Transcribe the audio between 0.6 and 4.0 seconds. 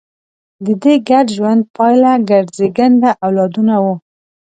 د دې ګډ ژوند پایله ګډ زېږنده اولادونه وو.